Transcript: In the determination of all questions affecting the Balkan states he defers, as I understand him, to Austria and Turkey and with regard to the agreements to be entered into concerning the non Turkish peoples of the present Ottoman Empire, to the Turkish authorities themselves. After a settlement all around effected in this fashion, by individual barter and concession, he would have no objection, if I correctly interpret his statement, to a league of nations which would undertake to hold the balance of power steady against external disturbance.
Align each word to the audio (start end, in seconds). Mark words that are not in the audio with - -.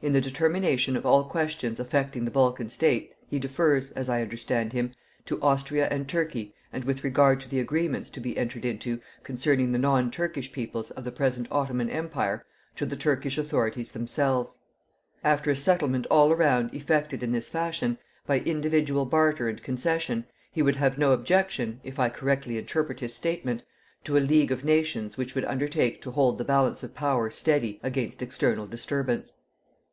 In 0.00 0.12
the 0.12 0.20
determination 0.20 0.96
of 0.96 1.04
all 1.04 1.24
questions 1.24 1.80
affecting 1.80 2.24
the 2.24 2.30
Balkan 2.30 2.68
states 2.68 3.12
he 3.28 3.40
defers, 3.40 3.90
as 3.90 4.08
I 4.08 4.22
understand 4.22 4.72
him, 4.72 4.92
to 5.24 5.42
Austria 5.42 5.88
and 5.90 6.08
Turkey 6.08 6.54
and 6.72 6.84
with 6.84 7.02
regard 7.02 7.40
to 7.40 7.48
the 7.48 7.58
agreements 7.58 8.08
to 8.10 8.20
be 8.20 8.38
entered 8.38 8.64
into 8.64 9.00
concerning 9.24 9.72
the 9.72 9.78
non 9.80 10.12
Turkish 10.12 10.52
peoples 10.52 10.92
of 10.92 11.02
the 11.02 11.10
present 11.10 11.48
Ottoman 11.50 11.90
Empire, 11.90 12.46
to 12.76 12.86
the 12.86 12.94
Turkish 12.94 13.38
authorities 13.38 13.90
themselves. 13.90 14.60
After 15.24 15.50
a 15.50 15.56
settlement 15.56 16.06
all 16.12 16.30
around 16.30 16.72
effected 16.72 17.24
in 17.24 17.32
this 17.32 17.48
fashion, 17.48 17.98
by 18.24 18.38
individual 18.38 19.04
barter 19.04 19.48
and 19.48 19.60
concession, 19.64 20.26
he 20.52 20.62
would 20.62 20.76
have 20.76 20.96
no 20.96 21.10
objection, 21.10 21.80
if 21.82 21.98
I 21.98 22.08
correctly 22.08 22.56
interpret 22.56 23.00
his 23.00 23.16
statement, 23.16 23.64
to 24.04 24.16
a 24.16 24.20
league 24.22 24.52
of 24.52 24.64
nations 24.64 25.16
which 25.18 25.34
would 25.34 25.44
undertake 25.46 26.00
to 26.02 26.12
hold 26.12 26.38
the 26.38 26.44
balance 26.44 26.84
of 26.84 26.94
power 26.94 27.30
steady 27.30 27.80
against 27.82 28.22
external 28.22 28.68
disturbance. 28.68 29.32